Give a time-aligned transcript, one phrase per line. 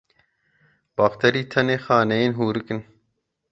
[0.97, 2.79] Bakterî tenê xaneyên hûrik in.